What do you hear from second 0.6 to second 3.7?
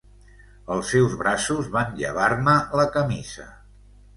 Els seus braços van llevar-me la camisa.